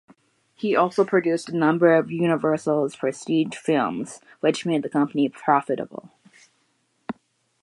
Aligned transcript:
He 0.55 0.75
also 0.75 1.05
produced 1.05 1.47
a 1.49 1.55
number 1.55 1.93
of 1.95 2.09
Universal's 2.09 2.95
prestige 2.95 3.53
films, 3.55 4.19
which 4.39 4.65
made 4.65 4.81
the 4.81 4.89
company 4.89 5.29
profitable. 5.29 6.09